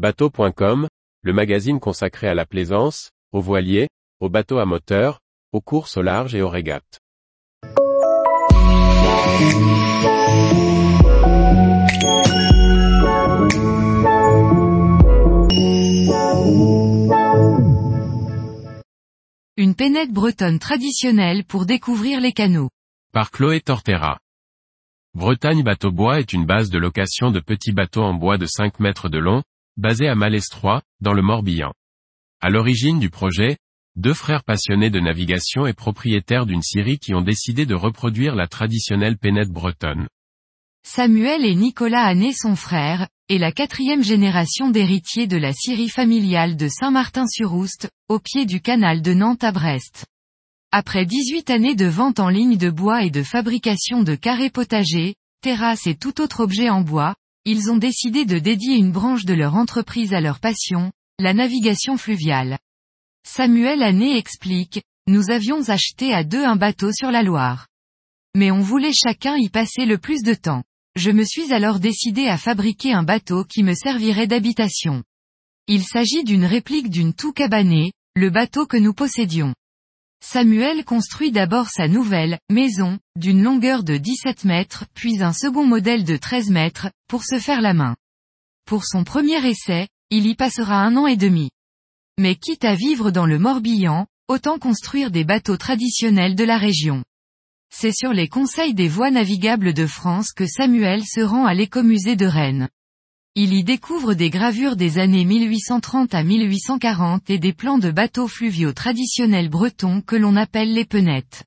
[0.00, 0.88] Bateau.com,
[1.20, 5.20] le magazine consacré à la plaisance, aux voiliers, aux bateaux à moteur,
[5.52, 7.00] aux courses au large et aux régates.
[19.58, 22.70] Une pénètre bretonne traditionnelle pour découvrir les canaux.
[23.12, 24.18] Par Chloé Tortera.
[25.12, 28.80] Bretagne Bateau Bois est une base de location de petits bateaux en bois de 5
[28.80, 29.42] mètres de long,
[29.80, 31.72] basée à Malestroit, dans le Morbihan.
[32.40, 33.56] À l'origine du projet,
[33.96, 38.46] deux frères passionnés de navigation et propriétaires d'une scierie qui ont décidé de reproduire la
[38.46, 40.06] traditionnelle pénètre bretonne.
[40.86, 46.56] Samuel et Nicolas Anné sont frères, et la quatrième génération d'héritiers de la scierie familiale
[46.56, 50.04] de Saint-Martin-sur-Oust, au pied du canal de Nantes à Brest.
[50.72, 55.14] Après 18 années de vente en ligne de bois et de fabrication de carrés potagers,
[55.42, 59.34] terrasses et tout autre objet en bois, ils ont décidé de dédier une branche de
[59.34, 62.58] leur entreprise à leur passion, la navigation fluviale.
[63.26, 67.66] Samuel Anné explique, nous avions acheté à deux un bateau sur la Loire.
[68.36, 70.62] Mais on voulait chacun y passer le plus de temps.
[70.96, 75.02] Je me suis alors décidé à fabriquer un bateau qui me servirait d'habitation.
[75.66, 79.54] Il s'agit d'une réplique d'une toux cabanée, le bateau que nous possédions.
[80.22, 86.04] Samuel construit d'abord sa nouvelle maison, d'une longueur de 17 mètres, puis un second modèle
[86.04, 87.96] de 13 mètres, pour se faire la main.
[88.66, 91.50] Pour son premier essai, il y passera un an et demi.
[92.18, 97.02] Mais quitte à vivre dans le Morbihan, autant construire des bateaux traditionnels de la région.
[97.72, 102.16] C'est sur les conseils des voies navigables de France que Samuel se rend à l'écomusée
[102.16, 102.68] de Rennes.
[103.42, 108.28] Il y découvre des gravures des années 1830 à 1840 et des plans de bateaux
[108.28, 111.44] fluviaux traditionnels bretons que l'on appelle les penettes.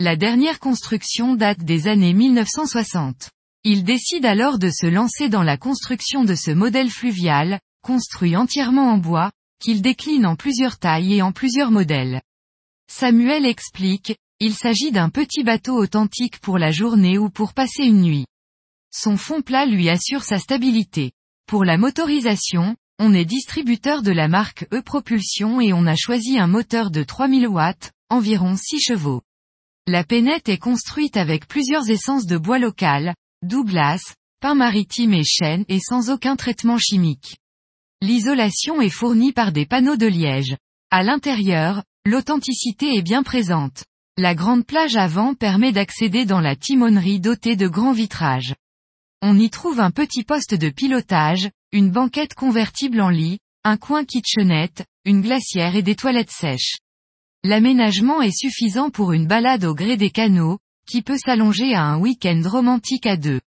[0.00, 3.30] La dernière construction date des années 1960.
[3.62, 8.90] Il décide alors de se lancer dans la construction de ce modèle fluvial, construit entièrement
[8.90, 9.30] en bois,
[9.62, 12.22] qu'il décline en plusieurs tailles et en plusieurs modèles.
[12.90, 18.02] Samuel explique, il s'agit d'un petit bateau authentique pour la journée ou pour passer une
[18.02, 18.26] nuit.
[18.92, 21.12] Son fond plat lui assure sa stabilité.
[21.50, 26.46] Pour la motorisation, on est distributeur de la marque E-Propulsion et on a choisi un
[26.46, 29.22] moteur de 3000 watts, environ 6 chevaux.
[29.88, 35.64] La pénette est construite avec plusieurs essences de bois local, Douglas, pain maritime et chêne
[35.68, 37.38] et sans aucun traitement chimique.
[38.00, 40.56] L'isolation est fournie par des panneaux de liège.
[40.92, 43.82] À l'intérieur, l'authenticité est bien présente.
[44.16, 48.54] La grande plage avant permet d'accéder dans la timonerie dotée de grands vitrages.
[49.22, 54.06] On y trouve un petit poste de pilotage, une banquette convertible en lit, un coin
[54.06, 56.78] kitchenette, une glacière et des toilettes sèches.
[57.44, 61.98] L'aménagement est suffisant pour une balade au gré des canaux, qui peut s'allonger à un
[61.98, 63.42] week-end romantique à deux.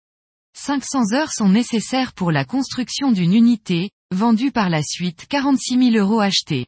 [0.54, 5.96] 500 heures sont nécessaires pour la construction d'une unité, vendue par la suite 46 000
[6.02, 6.64] euros achetés.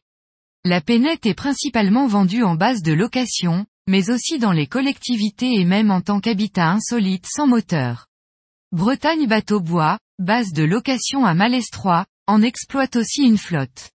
[0.63, 5.65] La pénette est principalement vendue en base de location, mais aussi dans les collectivités et
[5.65, 8.05] même en tant qu'habitat insolite sans moteur.
[8.73, 13.91] Bretagne Bateau Bois, base de location à Malestroit, en exploite aussi une flotte.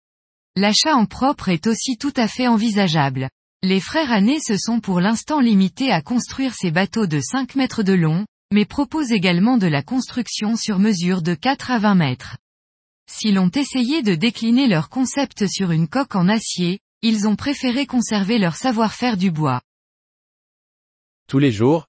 [0.57, 3.29] L'achat en propre est aussi tout à fait envisageable.
[3.63, 7.83] Les frères Années se sont pour l'instant limités à construire ces bateaux de 5 mètres
[7.83, 12.39] de long, mais proposent également de la construction sur mesure de 4 à 20 mètres.
[13.11, 17.85] S'ils ont essayé de décliner leur concept sur une coque en acier, ils ont préféré
[17.85, 19.61] conserver leur savoir-faire du bois.
[21.29, 21.89] Tous les jours,